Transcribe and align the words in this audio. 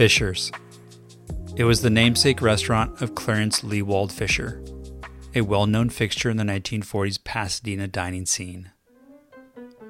Fisher's. 0.00 0.50
It 1.56 1.64
was 1.64 1.82
the 1.82 1.90
namesake 1.90 2.40
restaurant 2.40 3.02
of 3.02 3.14
Clarence 3.14 3.62
Leewald 3.62 4.10
Fisher, 4.10 4.64
a 5.34 5.42
well 5.42 5.66
known 5.66 5.90
fixture 5.90 6.30
in 6.30 6.38
the 6.38 6.42
1940s 6.42 7.22
Pasadena 7.22 7.86
dining 7.86 8.24
scene. 8.24 8.70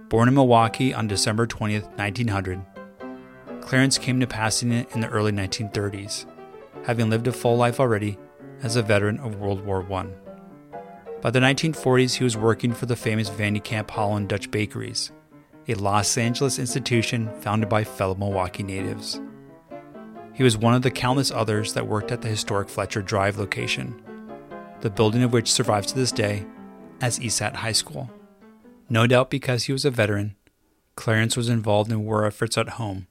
Born 0.08 0.26
in 0.26 0.34
Milwaukee 0.34 0.92
on 0.92 1.06
December 1.06 1.46
20, 1.46 1.78
1900, 1.94 2.60
Clarence 3.60 3.98
came 3.98 4.18
to 4.18 4.26
Pasadena 4.26 4.84
in 4.94 5.00
the 5.00 5.08
early 5.10 5.30
1930s, 5.30 6.26
having 6.84 7.08
lived 7.08 7.28
a 7.28 7.32
full 7.32 7.56
life 7.56 7.78
already 7.78 8.18
as 8.64 8.74
a 8.74 8.82
veteran 8.82 9.20
of 9.20 9.36
World 9.36 9.64
War 9.64 9.86
I. 9.92 10.06
By 11.20 11.30
the 11.30 11.38
1940s, 11.38 12.16
he 12.16 12.24
was 12.24 12.36
working 12.36 12.74
for 12.74 12.86
the 12.86 12.96
famous 12.96 13.28
Van 13.28 13.52
de 13.52 13.60
Kamp 13.60 13.88
Holland 13.88 14.28
Dutch 14.28 14.50
Bakeries, 14.50 15.12
a 15.68 15.74
Los 15.74 16.18
Angeles 16.18 16.58
institution 16.58 17.30
founded 17.42 17.68
by 17.68 17.84
fellow 17.84 18.16
Milwaukee 18.16 18.64
natives. 18.64 19.20
He 20.40 20.44
was 20.44 20.56
one 20.56 20.72
of 20.72 20.80
the 20.80 20.90
countless 20.90 21.30
others 21.30 21.74
that 21.74 21.86
worked 21.86 22.10
at 22.10 22.22
the 22.22 22.28
historic 22.28 22.70
Fletcher 22.70 23.02
Drive 23.02 23.36
location, 23.36 24.02
the 24.80 24.88
building 24.88 25.22
of 25.22 25.34
which 25.34 25.52
survives 25.52 25.88
to 25.88 25.94
this 25.94 26.12
day 26.12 26.46
as 27.02 27.18
ESAT 27.18 27.56
High 27.56 27.72
School. 27.72 28.10
No 28.88 29.06
doubt 29.06 29.28
because 29.28 29.64
he 29.64 29.72
was 29.72 29.84
a 29.84 29.90
veteran, 29.90 30.36
Clarence 30.96 31.36
was 31.36 31.50
involved 31.50 31.92
in 31.92 32.06
war 32.06 32.24
efforts 32.24 32.56
at 32.56 32.70
home 32.70 33.06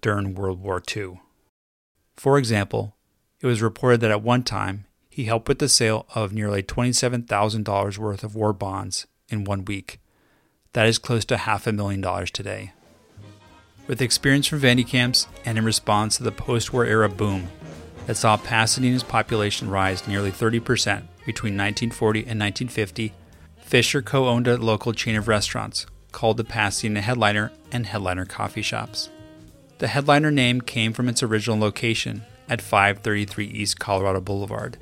during 0.00 0.34
World 0.34 0.60
War 0.60 0.82
II. 0.96 1.20
For 2.16 2.38
example, 2.38 2.96
it 3.40 3.46
was 3.46 3.62
reported 3.62 4.00
that 4.00 4.10
at 4.10 4.22
one 4.22 4.42
time 4.42 4.86
he 5.08 5.26
helped 5.26 5.46
with 5.46 5.60
the 5.60 5.68
sale 5.68 6.06
of 6.12 6.32
nearly 6.32 6.64
$27,000 6.64 7.98
worth 7.98 8.24
of 8.24 8.34
war 8.34 8.52
bonds 8.52 9.06
in 9.28 9.44
one 9.44 9.64
week. 9.64 10.00
That 10.72 10.88
is 10.88 10.98
close 10.98 11.24
to 11.26 11.36
half 11.36 11.68
a 11.68 11.72
million 11.72 12.00
dollars 12.00 12.32
today. 12.32 12.72
With 13.86 14.00
experience 14.00 14.46
from 14.46 14.60
Van 14.60 14.78
de 14.78 14.84
Kamps 14.84 15.26
and 15.44 15.58
in 15.58 15.64
response 15.64 16.16
to 16.16 16.22
the 16.22 16.32
post 16.32 16.72
war 16.72 16.86
era 16.86 17.08
boom 17.08 17.48
that 18.06 18.16
saw 18.16 18.36
Pasadena's 18.36 19.02
population 19.02 19.68
rise 19.68 20.08
nearly 20.08 20.30
30% 20.30 20.60
between 21.26 21.56
1940 21.56 22.20
and 22.20 22.40
1950, 22.40 23.12
Fisher 23.58 24.00
co 24.00 24.28
owned 24.28 24.48
a 24.48 24.56
local 24.56 24.92
chain 24.92 25.16
of 25.16 25.28
restaurants 25.28 25.86
called 26.12 26.36
the 26.38 26.44
Pasadena 26.44 27.02
Headliner 27.02 27.52
and 27.72 27.86
Headliner 27.86 28.24
Coffee 28.24 28.62
Shops. 28.62 29.10
The 29.78 29.88
Headliner 29.88 30.30
name 30.30 30.60
came 30.60 30.92
from 30.92 31.08
its 31.08 31.22
original 31.22 31.58
location 31.58 32.22
at 32.48 32.62
533 32.62 33.46
East 33.46 33.78
Colorado 33.78 34.20
Boulevard, 34.20 34.78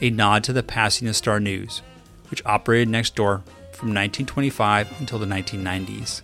a 0.00 0.10
nod 0.10 0.42
to 0.44 0.52
the 0.52 0.62
Pasadena 0.62 1.14
Star 1.14 1.38
News, 1.38 1.82
which 2.30 2.44
operated 2.44 2.88
next 2.88 3.14
door 3.14 3.42
from 3.72 3.88
1925 3.90 5.00
until 5.00 5.18
the 5.18 5.26
1990s. 5.26 6.22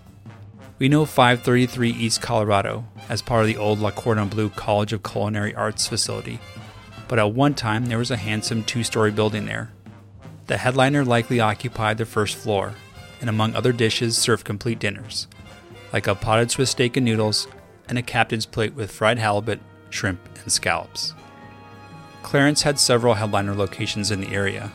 We 0.78 0.88
know 0.88 1.06
533 1.06 1.90
East 1.90 2.22
Colorado 2.22 2.84
as 3.08 3.20
part 3.20 3.40
of 3.40 3.48
the 3.48 3.56
old 3.56 3.80
Le 3.80 3.90
Cordon 3.90 4.28
Bleu 4.28 4.48
College 4.48 4.92
of 4.92 5.02
Culinary 5.02 5.52
Arts 5.52 5.88
facility, 5.88 6.38
but 7.08 7.18
at 7.18 7.32
one 7.32 7.54
time 7.54 7.86
there 7.86 7.98
was 7.98 8.12
a 8.12 8.16
handsome 8.16 8.62
two 8.62 8.84
story 8.84 9.10
building 9.10 9.46
there. 9.46 9.72
The 10.46 10.58
headliner 10.58 11.04
likely 11.04 11.40
occupied 11.40 11.98
the 11.98 12.06
first 12.06 12.36
floor, 12.36 12.74
and 13.20 13.28
among 13.28 13.56
other 13.56 13.72
dishes 13.72 14.16
served 14.16 14.44
complete 14.44 14.78
dinners, 14.78 15.26
like 15.92 16.06
a 16.06 16.14
potted 16.14 16.52
Swiss 16.52 16.70
steak 16.70 16.96
and 16.96 17.04
noodles 17.04 17.48
and 17.88 17.98
a 17.98 18.02
captain's 18.02 18.46
plate 18.46 18.74
with 18.74 18.92
fried 18.92 19.18
halibut, 19.18 19.58
shrimp, 19.90 20.20
and 20.40 20.52
scallops. 20.52 21.12
Clarence 22.22 22.62
had 22.62 22.78
several 22.78 23.14
headliner 23.14 23.54
locations 23.54 24.12
in 24.12 24.20
the 24.20 24.32
area. 24.32 24.70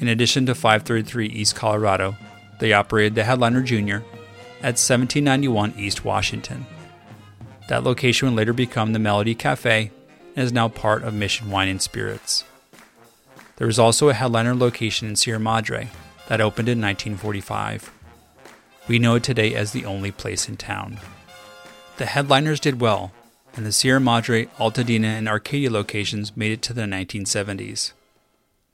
In 0.00 0.08
addition 0.08 0.46
to 0.46 0.54
533 0.54 1.26
East 1.26 1.54
Colorado, 1.54 2.16
they 2.60 2.72
operated 2.72 3.14
the 3.14 3.24
Headliner 3.24 3.62
Junior 3.62 4.02
at 4.60 4.78
1791 4.78 5.74
East 5.76 6.04
Washington. 6.04 6.66
That 7.68 7.84
location 7.84 8.28
would 8.28 8.36
later 8.36 8.52
become 8.52 8.92
the 8.92 8.98
Melody 8.98 9.34
Cafe 9.34 9.90
and 10.34 10.44
is 10.44 10.52
now 10.52 10.68
part 10.68 11.02
of 11.02 11.14
Mission 11.14 11.50
Wine 11.50 11.68
and 11.68 11.82
Spirits. 11.82 12.44
There 13.56 13.66
was 13.66 13.78
also 13.78 14.08
a 14.08 14.14
headliner 14.14 14.54
location 14.54 15.08
in 15.08 15.16
Sierra 15.16 15.40
Madre 15.40 15.90
that 16.28 16.40
opened 16.40 16.68
in 16.68 16.80
1945. 16.80 17.90
We 18.88 18.98
know 18.98 19.16
it 19.16 19.22
today 19.22 19.54
as 19.54 19.72
the 19.72 19.84
only 19.84 20.12
place 20.12 20.48
in 20.48 20.56
town. 20.56 20.98
The 21.96 22.06
headliners 22.06 22.60
did 22.60 22.80
well, 22.80 23.12
and 23.54 23.64
the 23.64 23.72
Sierra 23.72 24.00
Madre, 24.00 24.46
Altadena, 24.58 25.06
and 25.06 25.28
Arcadia 25.28 25.70
locations 25.70 26.36
made 26.36 26.52
it 26.52 26.62
to 26.62 26.72
the 26.72 26.82
1970s. 26.82 27.92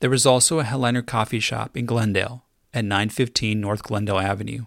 There 0.01 0.11
was 0.11 0.27
also 0.27 0.59
a 0.59 0.65
headliner 0.65 1.03
coffee 1.03 1.41
shop 1.41 1.77
in 1.77 1.87
Glendale 1.87 2.45
at 2.75 2.85
915 2.85 3.61
North 3.61 3.85
Glendale 3.85 4.19
Avenue 4.19 4.65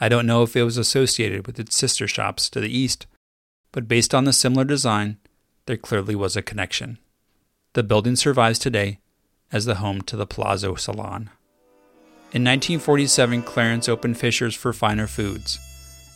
I 0.00 0.08
don't 0.08 0.26
know 0.26 0.42
if 0.42 0.56
it 0.56 0.64
was 0.64 0.76
associated 0.76 1.46
with 1.46 1.58
its 1.60 1.76
sister 1.76 2.08
shops 2.08 2.50
to 2.50 2.60
the 2.60 2.76
east, 2.76 3.06
but 3.72 3.88
based 3.88 4.14
on 4.14 4.24
the 4.24 4.32
similar 4.32 4.64
design, 4.64 5.18
there 5.66 5.76
clearly 5.76 6.14
was 6.14 6.36
a 6.36 6.42
connection. 6.42 6.98
The 7.74 7.82
building 7.82 8.16
survives 8.16 8.58
today 8.58 8.98
as 9.52 9.64
the 9.64 9.76
home 9.76 10.02
to 10.02 10.16
the 10.16 10.26
Palazzo 10.26 10.74
Salon. 10.74 11.30
In 12.32 12.42
1947, 12.42 13.42
Clarence 13.42 13.88
opened 13.88 14.18
Fisher's 14.18 14.54
for 14.54 14.72
Finer 14.72 15.06
Foods 15.06 15.58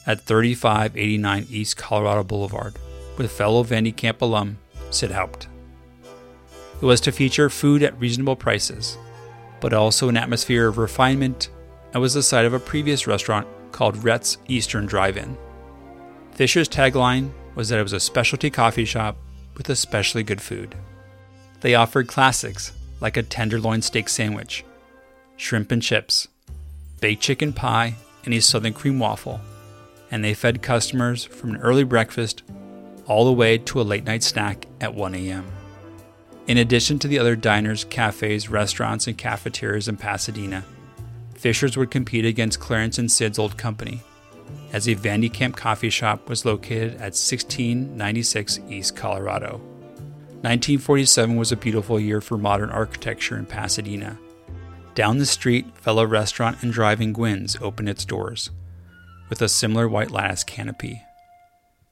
at 0.07 0.21
3589 0.23 1.47
East 1.51 1.77
Colorado 1.77 2.25
Boulevard 2.25 2.75
with 3.17 3.31
fellow 3.31 3.63
Van 3.63 3.85
de 3.85 3.93
Kamp 3.93 4.21
alum 4.23 4.59
Sid 4.91 5.13
Haupt. 5.13 5.47
It 6.81 6.85
was 6.85 7.01
to 7.03 7.13
feature 7.13 7.51
food 7.51 7.83
at 7.83 7.99
reasonable 8.01 8.37
prices, 8.37 8.97
but 9.61 9.73
also 9.73 10.09
an 10.09 10.17
atmosphere 10.17 10.67
of 10.67 10.79
refinement 10.79 11.51
and 11.93 12.01
was 12.01 12.15
the 12.15 12.23
site 12.23 12.45
of 12.45 12.55
a 12.55 12.61
previous 12.61 13.07
restaurant 13.07 13.47
called 13.73 14.05
Rhett's 14.05 14.39
Eastern 14.49 14.87
Drive 14.87 15.17
In. 15.17 15.37
Fisher's 16.33 16.69
tagline 16.69 17.31
was 17.55 17.69
that 17.69 17.79
it 17.79 17.83
was 17.83 17.93
a 17.93 18.01
specialty 18.01 18.51
coffee 18.51 18.85
shop 18.85 19.17
with 19.57 19.69
especially 19.69 20.23
good 20.23 20.41
food. 20.41 20.75
They 21.61 21.75
offered 21.75 22.07
classics 22.07 22.73
like 23.01 23.17
a 23.17 23.23
tenderloin 23.23 23.83
steak 23.83 24.09
sandwich, 24.09 24.65
shrimp 25.37 25.73
and 25.73 25.83
chips, 25.83 26.29
baked 27.01 27.23
chicken 27.23 27.53
pie, 27.53 27.97
and 28.25 28.35
a 28.35 28.41
southern 28.41 28.73
cream 28.73 28.99
waffle, 28.99 29.41
and 30.11 30.25
they 30.25 30.35
fed 30.35 30.63
customers 30.63 31.25
from 31.25 31.51
an 31.51 31.61
early 31.61 31.85
breakfast 31.85 32.43
all 33.07 33.25
the 33.25 33.33
way 33.33 33.59
to 33.59 33.81
a 33.81 33.83
late 33.83 34.05
night 34.05 34.23
snack 34.23 34.67
at 34.81 34.95
1 34.95 35.15
a.m. 35.15 35.47
In 36.47 36.59
addition 36.59 36.99
to 37.01 37.09
the 37.09 37.19
other 37.19 37.37
diners, 37.37 37.85
cafes, 37.85 38.49
restaurants, 38.49 39.07
and 39.07 39.19
cafeterias 39.19 39.89
in 39.89 39.97
Pasadena, 39.97 40.65
Fisher's 41.39 41.77
would 41.77 41.93
compete 41.93 42.25
against 42.25 42.59
Clarence 42.59 42.99
and 42.99 43.11
Sid's 43.11 43.39
old 43.39 43.57
company, 43.57 44.03
as 44.73 44.89
a 44.89 44.95
Van 44.95 45.21
de 45.21 45.29
Kamp 45.29 45.55
coffee 45.55 45.89
shop 45.89 46.29
was 46.29 46.45
located 46.45 46.95
at 46.95 47.15
1696 47.15 48.59
East 48.69 48.97
Colorado. 48.97 49.61
1947 50.43 51.37
was 51.37 51.53
a 51.53 51.57
beautiful 51.57 52.01
year 52.01 52.21
for 52.21 52.37
modern 52.37 52.71
architecture 52.71 53.39
in 53.39 53.47
Pasadena. 53.47 54.19
Down 54.97 55.19
the 55.19 55.27
street, 55.27 55.67
fellow 55.77 56.05
restaurant 56.05 56.59
and 56.61 56.73
driving 56.73 57.13
Gwynn's 57.13 57.57
opened 57.61 57.89
its 57.89 58.05
doors, 58.05 58.51
with 59.29 59.41
a 59.41 59.49
similar 59.49 59.89
white 59.89 60.11
lattice 60.11 60.43
canopy. 60.43 61.03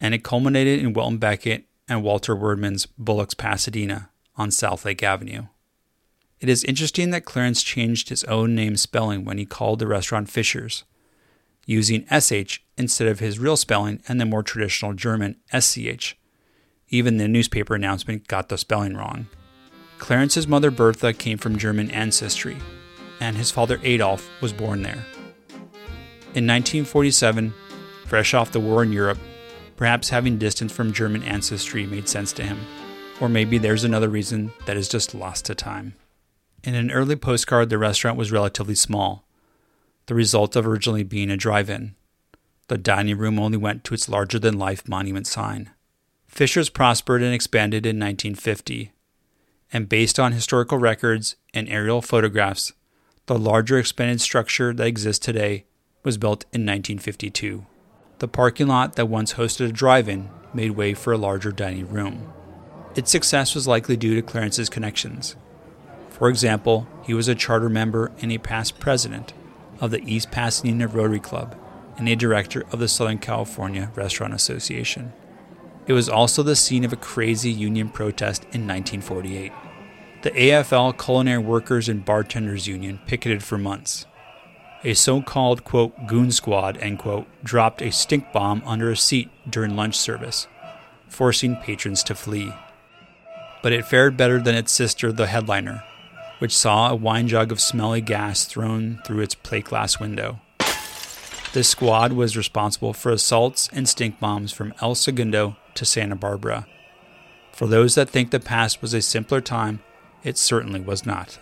And 0.01 0.13
it 0.13 0.25
culminated 0.25 0.81
in 0.81 0.93
Welton 0.93 1.19
Becket 1.19 1.67
and 1.89 2.03
Walter 2.03 2.35
Wurdeman's 2.35 2.87
Bullock's 2.99 3.35
Pasadena 3.35 4.11
on 4.37 4.51
South 4.51 4.85
Lake 4.85 5.05
Avenue. 5.05 5.47
It 6.41 6.49
is 6.51 6.65
interesting 6.65 7.11
that 7.11 7.25
Clarence 7.25 7.63
changed 7.63 8.11
his 8.11 8.25
own 8.25 8.55
name 8.55 8.77
spelling 8.77 9.25
when 9.25 9.39
he 9.39 9.47
called 9.47 9.79
the 9.79 9.87
restaurant 9.87 10.29
Fisher's, 10.29 10.85
using 11.65 12.07
SH 12.09 12.61
instead 12.77 13.09
of 13.09 13.21
his 13.21 13.39
real 13.39 13.57
spelling 13.57 14.03
and 14.07 14.21
the 14.21 14.27
more 14.27 14.43
traditional 14.43 14.93
German 14.93 15.37
SCH. 15.59 16.17
Even 16.91 17.17
the 17.17 17.27
newspaper 17.27 17.75
announcement 17.75 18.29
got 18.29 18.49
the 18.51 18.59
spelling 18.59 18.95
wrong. 18.95 19.29
Clarence's 19.99 20.47
mother 20.47 20.71
Bertha 20.71 21.15
came 21.15 21.39
from 21.39 21.59
German 21.59 21.91
ancestry, 21.91 22.59
and 23.19 23.37
his 23.37 23.51
father 23.51 23.81
Adolf 23.83 24.29
was 24.43 24.53
born 24.53 24.83
there. 24.83 25.07
In 26.35 26.47
1947, 26.47 27.55
fresh 28.05 28.35
off 28.35 28.53
the 28.53 28.61
war 28.61 28.83
in 28.83 28.93
Europe, 28.93 29.19
perhaps 29.77 30.11
having 30.11 30.37
distance 30.37 30.71
from 30.71 30.93
German 30.93 31.23
ancestry 31.23 31.87
made 31.87 32.11
sense 32.11 32.33
to 32.35 32.43
him. 32.43 32.59
Or 33.23 33.31
maybe 33.31 33.57
there's 33.57 33.85
another 33.85 34.11
reason 34.11 34.53
that 34.67 34.77
is 34.77 34.89
just 34.89 35.15
lost 35.15 35.47
to 35.47 35.55
time. 35.55 35.95
In 36.67 36.75
an 36.75 36.91
early 36.91 37.15
postcard, 37.15 37.71
the 37.71 37.79
restaurant 37.79 38.19
was 38.19 38.33
relatively 38.33 38.75
small, 38.75 39.25
the 40.07 40.17
result 40.17 40.57
of 40.57 40.67
originally 40.67 41.05
being 41.05 41.31
a 41.31 41.37
drive 41.37 41.71
in. 41.71 41.95
The 42.67 42.77
dining 42.77 43.19
room 43.19 43.39
only 43.39 43.57
went 43.57 43.85
to 43.85 43.95
its 43.95 44.09
larger 44.09 44.41
than 44.41 44.59
life 44.59 44.89
monument 44.89 45.29
sign. 45.29 45.71
Fisher's 46.27 46.69
prospered 46.69 47.23
and 47.23 47.33
expanded 47.33 47.87
in 47.87 48.01
1950, 48.01 48.91
and 49.73 49.89
based 49.89 50.19
on 50.19 50.33
historical 50.33 50.77
records 50.77 51.37
and 51.55 51.69
aerial 51.69 52.03
photographs, 52.03 52.73
the 53.27 53.39
larger 53.39 53.79
expanded 53.79 54.21
structure 54.21 54.75
that 54.75 54.89
exists 54.89 55.25
today 55.25 55.67
was 56.03 56.19
built 56.19 56.47
in 56.53 56.63
1952. 56.63 57.65
The 58.19 58.27
parking 58.27 58.67
lot 58.67 58.97
that 58.97 59.07
once 59.07 59.35
hosted 59.35 59.69
a 59.69 59.73
drive 59.73 60.09
in 60.09 60.31
made 60.53 60.73
way 60.73 60.95
for 60.95 61.13
a 61.13 61.19
larger 61.19 61.53
dining 61.53 61.89
room. 61.89 62.33
Its 62.97 63.13
success 63.13 63.55
was 63.55 63.69
likely 63.69 63.97
due 63.97 64.17
to 64.17 64.23
Clarence's 64.23 64.69
connections. 64.69 65.37
For 66.17 66.31
example, 66.31 66.89
he 67.05 67.13
was 67.13 67.29
a 67.29 67.35
charter 67.35 67.69
member 67.69 68.11
and 68.23 68.33
a 68.33 68.39
past 68.39 68.81
president 68.81 69.35
of 69.81 69.91
the 69.91 70.03
East 70.11 70.31
Pasadena 70.31 70.89
Rotary 70.89 71.21
Club 71.21 71.55
and 71.99 72.09
a 72.09 72.17
director 72.17 72.65
of 72.73 72.79
the 72.79 72.89
Southern 72.89 73.19
California 73.19 73.91
Restaurant 73.95 74.33
Association. 74.33 75.13
It 75.87 75.93
was 75.93 76.09
also 76.09 76.43
the 76.43 76.57
scene 76.57 76.85
of 76.85 76.93
a 76.95 76.97
crazy 76.97 77.51
union 77.51 77.91
protest 77.91 78.45
in 78.45 78.67
1948. 78.67 79.53
The 80.23 80.31
AFL 80.31 80.99
Culinary 80.99 81.43
Workers 81.43 81.87
and 81.87 82.03
Bartenders 82.03 82.67
Union 82.67 82.99
picketed 83.07 83.43
for 83.43 83.59
months. 83.59 84.07
A 84.85 84.95
so 84.95 85.21
called, 85.21 85.65
quote, 85.65 86.07
goon 86.07 86.33
squad, 86.33 86.79
end 86.79 86.99
quote, 86.99 87.27
dropped 87.45 87.83
a 87.83 87.93
stink 87.93 88.33
bomb 88.33 88.63
under 88.65 88.91
a 88.91 88.97
seat 88.97 89.29
during 89.49 89.77
lunch 89.77 89.97
service, 89.97 90.47
forcing 91.09 91.57
patrons 91.57 92.03
to 92.05 92.15
flee. 92.15 92.55
But 93.63 93.75
it 93.75 93.85
fared 93.85 94.17
better 94.17 94.41
than 94.41 94.55
its 94.55 94.73
sister, 94.73 95.13
the 95.13 95.27
headliner, 95.27 95.83
which 96.39 96.57
saw 96.57 96.91
a 96.91 96.95
wine 96.95 97.29
jug 97.29 97.51
of 97.51 97.61
smelly 97.61 98.01
gas 98.01 98.45
thrown 98.45 99.01
through 99.05 99.21
its 99.21 99.35
plate 99.35 99.65
glass 99.65 99.99
window. 99.99 100.41
This 101.53 101.69
squad 101.69 102.13
was 102.13 102.37
responsible 102.37 102.93
for 102.93 103.11
assaults 103.11 103.69
and 103.73 103.89
stink 103.89 104.21
bombs 104.21 104.53
from 104.53 104.75
El 104.83 104.95
Segundo 104.95 105.57
to 105.75 105.85
Santa 105.85 106.17
Barbara. 106.17 106.67
For 107.53 107.67
those 107.67 107.95
that 107.95 108.11
think 108.11 108.31
the 108.31 108.41
past 108.41 108.83
was 108.83 108.93
a 108.93 109.01
simpler 109.01 109.41
time, 109.41 109.81
it 110.23 110.37
certainly 110.37 110.81
was 110.81 111.07
not. 111.07 111.39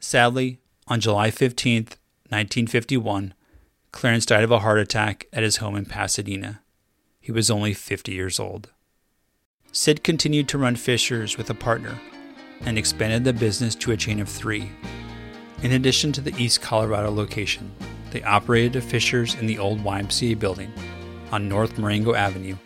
Sadly, 0.00 0.58
on 0.86 1.00
July 1.00 1.30
15, 1.30 1.84
1951, 2.28 3.32
Clarence 3.90 4.26
died 4.26 4.44
of 4.44 4.50
a 4.50 4.58
heart 4.58 4.78
attack 4.78 5.26
at 5.32 5.42
his 5.42 5.56
home 5.56 5.76
in 5.76 5.86
Pasadena. 5.86 6.60
He 7.20 7.32
was 7.32 7.50
only 7.50 7.72
50 7.72 8.12
years 8.12 8.38
old. 8.38 8.70
Sid 9.72 10.04
continued 10.04 10.48
to 10.48 10.58
run 10.58 10.76
Fisher's 10.76 11.38
with 11.38 11.48
a 11.48 11.54
partner 11.54 11.98
and 12.62 12.78
expanded 12.78 13.24
the 13.24 13.32
business 13.32 13.74
to 13.76 13.92
a 13.92 13.96
chain 13.96 14.20
of 14.20 14.28
three. 14.28 14.70
In 15.62 15.72
addition 15.72 16.12
to 16.12 16.20
the 16.20 16.34
East 16.42 16.62
Colorado 16.62 17.10
location, 17.10 17.70
they 18.10 18.22
operated 18.22 18.76
a 18.76 18.80
Fisher's 18.80 19.34
in 19.34 19.46
the 19.46 19.58
old 19.58 19.80
YMCA 19.80 20.38
building 20.38 20.72
on 21.30 21.48
North 21.48 21.78
Marengo 21.78 22.14
Avenue 22.14 22.56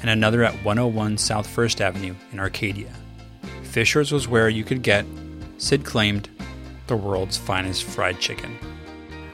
and 0.00 0.10
another 0.10 0.42
at 0.42 0.54
101 0.64 1.18
South 1.18 1.46
First 1.46 1.80
Avenue 1.80 2.14
in 2.32 2.40
Arcadia. 2.40 2.92
Fisher's 3.62 4.12
was 4.12 4.28
where 4.28 4.48
you 4.48 4.64
could 4.64 4.82
get, 4.82 5.06
Sid 5.58 5.84
claimed, 5.84 6.28
the 6.88 6.96
world's 6.96 7.38
finest 7.38 7.84
fried 7.84 8.18
chicken. 8.18 8.58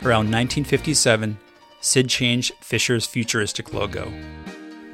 Around 0.02 0.30
1957, 0.30 1.38
Sid 1.80 2.08
changed 2.08 2.52
Fisher's 2.60 3.06
futuristic 3.06 3.72
logo. 3.72 4.12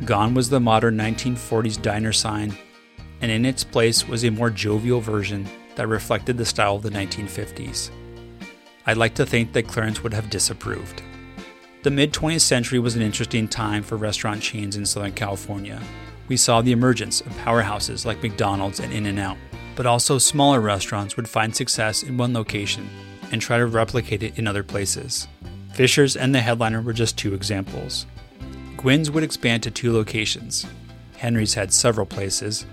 Gone 0.05 0.35
was 0.35 0.49
the 0.49 0.61
modern 0.61 0.97
1940s 0.97 1.81
diner 1.81 2.12
sign, 2.12 2.56
and 3.20 3.31
in 3.31 3.44
its 3.44 3.64
place 3.64 4.06
was 4.06 4.25
a 4.25 4.31
more 4.31 4.50
jovial 4.50 5.00
version 5.00 5.49
that 5.76 5.88
reflected 5.88 6.37
the 6.38 6.44
style 6.44 6.76
of 6.76 6.82
the 6.82 6.90
1950s. 6.90 7.90
I'd 8.87 8.96
like 8.96 9.14
to 9.14 9.26
think 9.26 9.52
that 9.52 9.66
Clarence 9.66 10.02
would 10.02 10.14
have 10.14 10.31
disapproved. 10.31 11.02
The 11.82 11.90
mid 11.90 12.12
20th 12.12 12.40
century 12.40 12.78
was 12.78 12.96
an 12.96 13.02
interesting 13.02 13.49
time 13.49 13.82
for 13.82 13.96
restaurant 13.96 14.43
chains 14.43 14.76
in 14.76 14.87
Southern 14.87 15.12
California. 15.12 15.81
We 16.28 16.37
saw 16.37 16.62
the 16.62 16.72
emergence 16.72 17.20
of 17.20 17.32
powerhouses 17.38 18.06
like 18.06 18.22
McDonald's 18.22 18.81
and 18.81 18.93
In 18.93 19.06
N 19.06 19.19
Out, 19.19 19.37
but 19.76 19.87
also 19.87 20.19
smaller 20.19 20.60
restaurants 20.60 21.17
would 21.17 21.28
find 21.28 21.55
success 21.55 22.02
in 22.02 22.17
one 22.17 22.32
location 22.32 22.88
and 23.31 23.43
try 23.43 23.58
to 23.58 23.67
replicate 23.67 24.22
it 24.22 24.38
in 24.38 24.46
other 24.46 24.62
places. 24.62 25.28
Fisher's 25.75 26.17
and 26.17 26.34
the 26.34 26.40
Headliner 26.40 26.81
were 26.81 26.93
just 26.93 27.19
two 27.19 27.34
examples. 27.34 28.06
Gwynn's 28.76 29.10
would 29.10 29.25
expand 29.25 29.62
to 29.64 29.70
two 29.70 29.93
locations. 29.93 30.67
Henry's 31.17 31.55
had 31.55 31.72
several 31.72 32.06
places. 32.06 32.64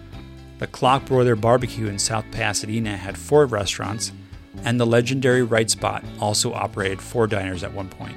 The 0.62 0.68
Clock 0.68 1.08
Broiler 1.08 1.36
Barbecue 1.36 1.88
in 1.88 1.98
South 1.98 2.26
Pasadena 2.30 2.96
had 2.96 3.18
four 3.18 3.48
restaurants, 3.48 4.12
and 4.64 4.80
the 4.80 4.86
legendary 4.86 5.42
Rite 5.42 5.72
Spot 5.72 6.06
also 6.20 6.54
operated 6.54 7.02
four 7.02 7.26
diners 7.26 7.64
at 7.64 7.74
one 7.74 7.90
point. 7.90 8.16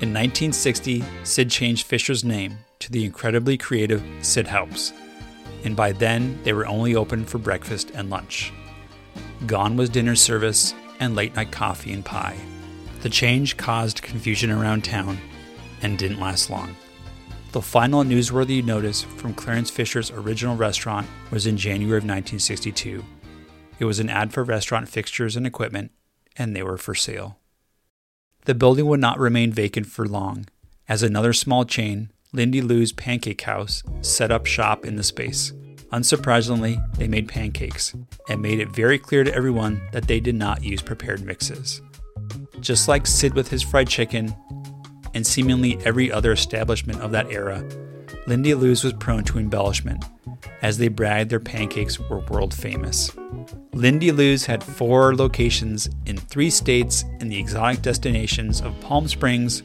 In 0.00 0.08
1960, 0.08 1.04
Sid 1.22 1.50
changed 1.50 1.86
Fisher's 1.86 2.24
name 2.24 2.56
to 2.78 2.90
the 2.90 3.04
incredibly 3.04 3.58
creative 3.58 4.02
Sid 4.22 4.46
Helps, 4.46 4.94
and 5.64 5.76
by 5.76 5.92
then 5.92 6.42
they 6.44 6.54
were 6.54 6.66
only 6.66 6.96
open 6.96 7.26
for 7.26 7.36
breakfast 7.36 7.90
and 7.94 8.08
lunch. 8.08 8.50
Gone 9.46 9.76
was 9.76 9.90
dinner 9.90 10.16
service 10.16 10.72
and 10.98 11.14
late 11.14 11.36
night 11.36 11.52
coffee 11.52 11.92
and 11.92 12.02
pie. 12.02 12.38
The 13.02 13.10
change 13.10 13.58
caused 13.58 14.00
confusion 14.00 14.50
around 14.50 14.82
town 14.82 15.18
and 15.82 15.98
didn't 15.98 16.20
last 16.20 16.48
long. 16.48 16.74
The 17.52 17.62
final 17.62 18.02
newsworthy 18.02 18.64
notice 18.64 19.02
from 19.02 19.34
Clarence 19.34 19.70
Fisher's 19.70 20.10
original 20.10 20.56
restaurant 20.56 21.06
was 21.30 21.46
in 21.46 21.56
January 21.56 21.98
of 21.98 22.04
1962 22.04 23.04
it 23.82 23.86
was 23.86 23.98
an 23.98 24.08
ad 24.08 24.32
for 24.32 24.44
restaurant 24.44 24.88
fixtures 24.88 25.34
and 25.34 25.44
equipment, 25.44 25.90
and 26.36 26.54
they 26.54 26.62
were 26.62 26.78
for 26.78 26.94
sale. 26.94 27.40
The 28.44 28.54
building 28.54 28.86
would 28.86 29.00
not 29.00 29.18
remain 29.18 29.52
vacant 29.52 29.86
for 29.86 30.06
long, 30.06 30.46
as 30.88 31.02
another 31.02 31.32
small 31.32 31.64
chain, 31.64 32.12
Lindy 32.32 32.60
Lou's 32.60 32.92
Pancake 32.92 33.40
House, 33.40 33.82
set 34.00 34.30
up 34.30 34.46
shop 34.46 34.84
in 34.84 34.94
the 34.94 35.02
space. 35.02 35.52
Unsurprisingly, 35.92 36.80
they 36.96 37.08
made 37.08 37.26
pancakes 37.26 37.92
and 38.28 38.40
made 38.40 38.60
it 38.60 38.70
very 38.70 39.00
clear 39.00 39.24
to 39.24 39.34
everyone 39.34 39.82
that 39.90 40.06
they 40.06 40.20
did 40.20 40.36
not 40.36 40.62
use 40.62 40.80
prepared 40.80 41.22
mixes. 41.22 41.82
Just 42.60 42.86
like 42.86 43.04
Sid 43.04 43.34
with 43.34 43.48
his 43.48 43.64
fried 43.64 43.88
chicken, 43.88 44.32
and 45.14 45.26
seemingly 45.26 45.78
every 45.84 46.10
other 46.10 46.32
establishment 46.32 47.00
of 47.00 47.12
that 47.12 47.30
era, 47.30 47.64
Lindy 48.26 48.54
Lou's 48.54 48.84
was 48.84 48.92
prone 48.94 49.24
to 49.24 49.38
embellishment, 49.38 50.04
as 50.62 50.78
they 50.78 50.88
bragged 50.88 51.30
their 51.30 51.40
pancakes 51.40 51.98
were 51.98 52.20
world 52.20 52.54
famous. 52.54 53.10
Lindy 53.72 54.12
Lou's 54.12 54.46
had 54.46 54.62
four 54.62 55.16
locations 55.16 55.88
in 56.06 56.16
three 56.16 56.50
states 56.50 57.04
in 57.20 57.28
the 57.28 57.38
exotic 57.38 57.82
destinations 57.82 58.60
of 58.60 58.78
Palm 58.80 59.08
Springs, 59.08 59.62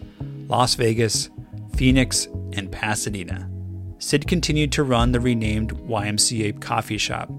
Las 0.47 0.75
Vegas, 0.75 1.29
Phoenix, 1.75 2.27
and 2.53 2.71
Pasadena. 2.71 3.49
Sid 3.99 4.27
continued 4.27 4.71
to 4.71 4.83
run 4.83 5.11
the 5.11 5.19
renamed 5.19 5.73
YMCA 5.87 6.61
coffee 6.61 6.97
shop, 6.97 7.29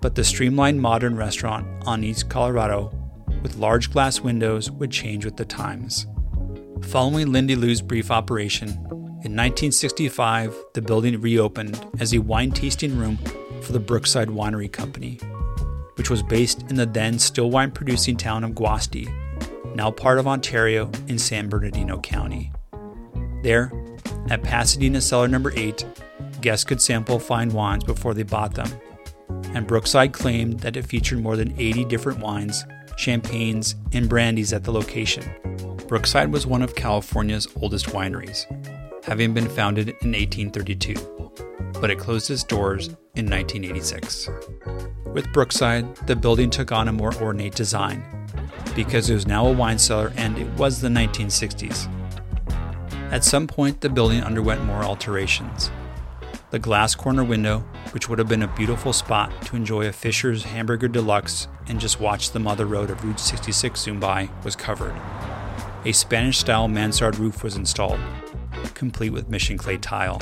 but 0.00 0.14
the 0.14 0.24
streamlined 0.24 0.80
modern 0.80 1.16
restaurant 1.16 1.66
on 1.86 2.04
East 2.04 2.28
Colorado 2.28 2.92
with 3.42 3.56
large 3.56 3.90
glass 3.90 4.20
windows 4.20 4.70
would 4.70 4.90
change 4.90 5.24
with 5.24 5.36
the 5.36 5.44
times. 5.44 6.06
Following 6.88 7.32
Lindy 7.32 7.56
Lou's 7.56 7.82
brief 7.82 8.10
operation, 8.10 8.68
in 9.22 9.36
1965 9.36 10.56
the 10.74 10.82
building 10.82 11.20
reopened 11.20 11.86
as 11.98 12.12
a 12.14 12.18
wine 12.18 12.50
tasting 12.50 12.96
room 12.96 13.18
for 13.62 13.72
the 13.72 13.80
Brookside 13.80 14.28
Winery 14.28 14.70
Company 14.70 15.20
which 16.00 16.08
was 16.08 16.22
based 16.22 16.62
in 16.70 16.76
the 16.76 16.86
then 16.86 17.18
still 17.18 17.50
wine 17.50 17.70
producing 17.70 18.16
town 18.16 18.42
of 18.42 18.52
Guasti, 18.52 19.06
now 19.74 19.90
part 19.90 20.18
of 20.18 20.26
Ontario 20.26 20.90
in 21.08 21.18
San 21.18 21.50
Bernardino 21.50 22.00
County. 22.00 22.50
There, 23.42 23.70
at 24.30 24.42
Pasadena 24.42 25.02
Cellar 25.02 25.28
Number 25.28 25.52
8, 25.54 25.84
guests 26.40 26.64
could 26.64 26.80
sample 26.80 27.18
fine 27.18 27.50
wines 27.50 27.84
before 27.84 28.14
they 28.14 28.22
bought 28.22 28.54
them, 28.54 28.70
and 29.52 29.66
Brookside 29.66 30.14
claimed 30.14 30.60
that 30.60 30.74
it 30.74 30.86
featured 30.86 31.20
more 31.20 31.36
than 31.36 31.52
80 31.60 31.84
different 31.84 32.20
wines, 32.20 32.64
champagnes, 32.96 33.74
and 33.92 34.08
brandies 34.08 34.54
at 34.54 34.64
the 34.64 34.72
location. 34.72 35.30
Brookside 35.90 36.32
was 36.32 36.46
one 36.46 36.62
of 36.62 36.76
California's 36.76 37.48
oldest 37.60 37.86
wineries, 37.86 38.46
having 39.04 39.34
been 39.34 39.48
founded 39.48 39.88
in 39.88 40.12
1832, 40.12 40.94
but 41.80 41.90
it 41.90 41.98
closed 41.98 42.30
its 42.30 42.44
doors 42.44 42.86
in 43.16 43.28
1986. 43.28 44.30
With 45.06 45.32
Brookside, 45.32 45.96
the 46.06 46.14
building 46.14 46.48
took 46.48 46.70
on 46.70 46.86
a 46.86 46.92
more 46.92 47.12
ornate 47.16 47.56
design 47.56 48.04
because 48.76 49.10
it 49.10 49.14
was 49.14 49.26
now 49.26 49.48
a 49.48 49.52
wine 49.52 49.80
cellar 49.80 50.12
and 50.14 50.38
it 50.38 50.46
was 50.50 50.80
the 50.80 50.86
1960s. 50.86 51.92
At 53.10 53.24
some 53.24 53.48
point, 53.48 53.80
the 53.80 53.88
building 53.88 54.22
underwent 54.22 54.62
more 54.62 54.84
alterations. 54.84 55.72
The 56.52 56.60
glass 56.60 56.94
corner 56.94 57.24
window, 57.24 57.64
which 57.90 58.08
would 58.08 58.20
have 58.20 58.28
been 58.28 58.44
a 58.44 58.54
beautiful 58.54 58.92
spot 58.92 59.32
to 59.46 59.56
enjoy 59.56 59.88
a 59.88 59.92
Fisher's 59.92 60.44
Hamburger 60.44 60.86
Deluxe 60.86 61.48
and 61.66 61.80
just 61.80 61.98
watch 61.98 62.30
the 62.30 62.38
mother 62.38 62.66
road 62.66 62.90
of 62.90 63.04
Route 63.04 63.18
66 63.18 63.80
zoom 63.80 63.98
by, 63.98 64.30
was 64.44 64.54
covered. 64.54 64.94
A 65.86 65.92
Spanish 65.92 66.36
style 66.36 66.68
mansard 66.68 67.18
roof 67.18 67.42
was 67.42 67.56
installed, 67.56 68.00
complete 68.74 69.10
with 69.10 69.30
mission 69.30 69.56
clay 69.56 69.78
tile. 69.78 70.20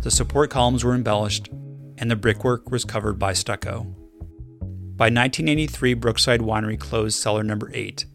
The 0.00 0.10
support 0.10 0.48
columns 0.48 0.84
were 0.84 0.94
embellished, 0.94 1.50
and 1.98 2.10
the 2.10 2.16
brickwork 2.16 2.70
was 2.70 2.86
covered 2.86 3.18
by 3.18 3.34
stucco. 3.34 3.82
By 4.96 5.10
1983, 5.10 5.92
Brookside 5.92 6.40
Winery 6.40 6.80
closed 6.80 7.20
cellar 7.20 7.42
number 7.42 7.70
8, 7.74 8.06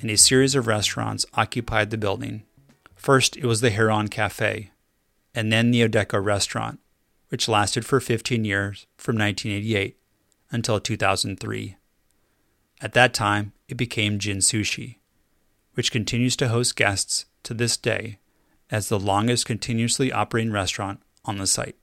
and 0.00 0.08
a 0.08 0.16
series 0.16 0.54
of 0.54 0.68
restaurants 0.68 1.26
occupied 1.34 1.90
the 1.90 1.98
building. 1.98 2.44
First, 2.94 3.36
it 3.36 3.46
was 3.46 3.60
the 3.60 3.70
Heron 3.70 4.06
Cafe, 4.06 4.70
and 5.34 5.52
then 5.52 5.72
the 5.72 5.80
Odeco 5.80 6.24
restaurant, 6.24 6.78
which 7.28 7.48
lasted 7.48 7.84
for 7.84 7.98
15 7.98 8.44
years 8.44 8.86
from 8.96 9.18
1988 9.18 9.98
until 10.52 10.78
2003. 10.78 11.76
At 12.80 12.92
that 12.92 13.12
time, 13.12 13.52
it 13.66 13.76
became 13.76 14.20
Gin 14.20 14.38
Sushi, 14.38 14.97
which 15.78 15.92
continues 15.92 16.34
to 16.34 16.48
host 16.48 16.74
guests 16.74 17.26
to 17.44 17.54
this 17.54 17.76
day 17.76 18.18
as 18.68 18.88
the 18.88 18.98
longest 18.98 19.46
continuously 19.46 20.10
operating 20.10 20.50
restaurant 20.50 21.00
on 21.24 21.38
the 21.38 21.46
site. 21.46 21.76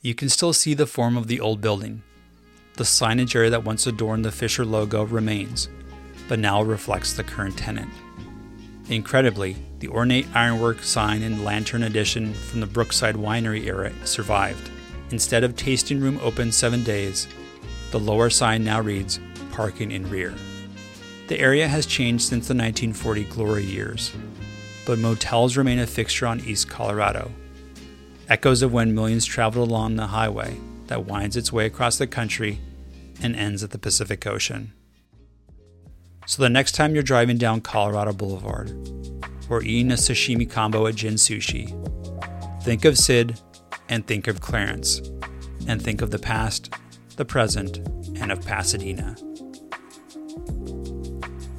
You 0.00 0.14
can 0.14 0.28
still 0.28 0.52
see 0.52 0.72
the 0.72 0.86
form 0.86 1.16
of 1.16 1.26
the 1.26 1.40
old 1.40 1.60
building, 1.60 2.04
the 2.74 2.84
signage 2.84 3.34
area 3.34 3.50
that 3.50 3.64
once 3.64 3.88
adorned 3.88 4.24
the 4.24 4.30
Fisher 4.30 4.64
logo 4.64 5.02
remains, 5.02 5.68
but 6.28 6.38
now 6.38 6.62
reflects 6.62 7.12
the 7.12 7.24
current 7.24 7.58
tenant. 7.58 7.90
Incredibly, 8.88 9.56
The 9.80 9.88
ornate 9.88 10.28
ironwork 10.32 10.84
sign 10.84 11.24
and 11.24 11.44
lantern 11.44 11.82
addition 11.82 12.32
from 12.34 12.60
the 12.60 12.66
Brookside 12.66 13.16
Winery 13.16 13.66
era 13.66 13.92
survived. 14.04 14.70
Instead 15.10 15.42
of 15.42 15.56
tasting 15.56 16.00
room 16.00 16.20
open 16.22 16.52
seven 16.52 16.84
days, 16.84 17.26
the 17.90 17.98
lower 17.98 18.30
sign 18.30 18.62
now 18.62 18.80
reads 18.80 19.18
parking 19.50 19.90
in 19.90 20.08
rear. 20.08 20.36
The 21.28 21.40
area 21.40 21.68
has 21.68 21.84
changed 21.84 22.24
since 22.24 22.48
the 22.48 22.54
1940 22.54 23.24
glory 23.24 23.62
years, 23.62 24.12
but 24.86 24.98
motels 24.98 25.58
remain 25.58 25.78
a 25.78 25.86
fixture 25.86 26.26
on 26.26 26.40
East 26.40 26.70
Colorado. 26.70 27.30
Echoes 28.30 28.62
of 28.62 28.72
when 28.72 28.94
millions 28.94 29.26
traveled 29.26 29.68
along 29.68 29.96
the 29.96 30.06
highway 30.06 30.56
that 30.86 31.04
winds 31.04 31.36
its 31.36 31.52
way 31.52 31.66
across 31.66 31.98
the 31.98 32.06
country 32.06 32.60
and 33.20 33.36
ends 33.36 33.62
at 33.62 33.72
the 33.72 33.78
Pacific 33.78 34.26
Ocean. 34.26 34.72
So 36.24 36.42
the 36.42 36.48
next 36.48 36.72
time 36.72 36.94
you're 36.94 37.02
driving 37.02 37.36
down 37.36 37.60
Colorado 37.60 38.14
Boulevard 38.14 38.70
or 39.50 39.62
eating 39.62 39.92
a 39.92 39.96
sashimi 39.96 40.50
combo 40.50 40.86
at 40.86 40.94
Gin 40.94 41.14
Sushi, 41.14 41.74
think 42.62 42.86
of 42.86 42.96
Sid 42.96 43.38
and 43.90 44.06
think 44.06 44.28
of 44.28 44.40
Clarence, 44.40 45.02
and 45.66 45.82
think 45.82 46.00
of 46.00 46.10
the 46.10 46.18
past, 46.18 46.72
the 47.16 47.26
present, 47.26 47.76
and 48.18 48.32
of 48.32 48.40
Pasadena. 48.46 49.14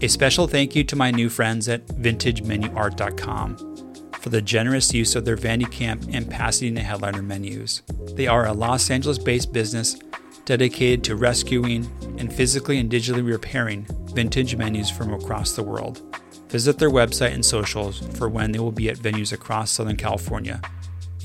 A 0.02 0.08
special 0.08 0.48
thank 0.48 0.78
you 0.78 0.86
to 0.86 0.96
my 0.96 1.12
new 1.12 1.28
friends 1.28 1.68
at 1.68 1.86
VintageMenuArt.com 1.88 4.12
for 4.14 4.30
the 4.30 4.42
generous 4.42 4.94
use 4.94 5.14
of 5.14 5.26
their 5.26 5.36
Van 5.36 5.60
de 5.60 5.66
Kamp 5.66 6.06
and 6.14 6.30
Pasadena 6.30 6.80
headliner 6.80 7.22
menus. 7.22 7.82
They 8.14 8.26
are 8.26 8.48
a 8.48 8.54
Los 8.54 8.90
Angeles 8.90 9.18
based 9.18 9.52
business 9.52 9.98
dedicated 10.46 11.04
to 11.04 11.18
rescuing 11.18 11.86
and 12.18 12.34
physically 12.34 12.80
and 12.80 12.90
digitally 12.90 13.30
repairing 13.30 13.86
vintage 14.14 14.56
menus 14.56 14.90
from 14.90 15.14
across 15.14 15.52
the 15.52 15.64
world. 15.64 16.02
Visit 16.48 16.80
their 16.80 16.90
website 16.90 17.34
and 17.34 17.44
socials 17.44 18.00
for 18.18 18.30
when 18.30 18.54
they 18.54 18.60
will 18.60 18.72
be 18.72 18.90
at 18.90 19.00
venues 19.00 19.34
across 19.34 19.70
Southern 19.70 19.98
California, 19.98 20.62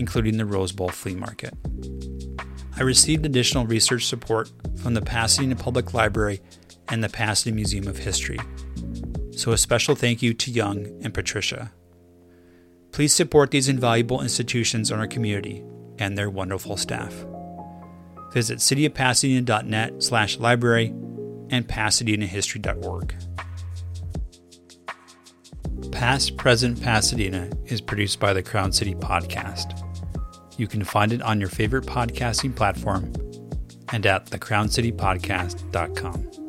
including 0.00 0.36
the 0.36 0.46
Rose 0.46 0.72
Bowl 0.72 0.88
Flea 0.88 1.14
Market. 1.14 1.54
I 2.76 2.82
received 2.82 3.24
additional 3.24 3.66
research 3.66 4.04
support 4.04 4.50
from 4.82 4.94
the 4.94 5.00
Pasadena 5.00 5.54
Public 5.54 5.94
Library 5.94 6.40
and 6.88 7.04
the 7.04 7.08
Pasadena 7.08 7.54
Museum 7.54 7.86
of 7.86 7.98
History. 7.98 8.40
So, 9.36 9.52
a 9.52 9.58
special 9.58 9.94
thank 9.94 10.22
you 10.22 10.32
to 10.34 10.50
Young 10.50 10.86
and 11.02 11.12
Patricia. 11.12 11.72
Please 12.92 13.12
support 13.12 13.50
these 13.50 13.68
invaluable 13.68 14.22
institutions 14.22 14.90
in 14.90 14.98
our 14.98 15.06
community 15.06 15.64
and 15.98 16.16
their 16.16 16.30
wonderful 16.30 16.76
staff. 16.76 17.12
Visit 18.32 18.58
cityofpasadena.net 18.58 20.02
slash 20.02 20.38
library 20.38 20.88
and 21.50 21.66
pasadenahistory.org. 21.66 23.14
Past 25.90 26.36
Present 26.36 26.82
Pasadena 26.82 27.50
is 27.66 27.80
produced 27.80 28.20
by 28.20 28.32
the 28.32 28.42
Crown 28.42 28.72
City 28.72 28.94
Podcast. 28.94 29.80
You 30.58 30.66
can 30.66 30.84
find 30.84 31.12
it 31.12 31.22
on 31.22 31.40
your 31.40 31.48
favorite 31.48 31.86
podcasting 31.86 32.54
platform 32.54 33.12
and 33.92 34.06
at 34.06 34.26
thecrowncitypodcast.com. 34.26 36.43